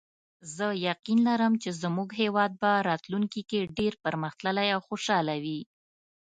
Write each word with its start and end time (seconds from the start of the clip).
زه 0.55 0.67
یقین 0.89 1.19
لرم 1.27 1.53
چې 1.63 1.69
زموږ 1.81 2.09
هیواد 2.21 2.51
به 2.61 2.71
راتلونکي 2.89 3.41
کې 3.49 3.71
ډېر 3.77 3.93
پرمختللی 4.03 4.67
او 4.75 4.81
خوشحاله 4.87 5.35
وي 5.43 5.61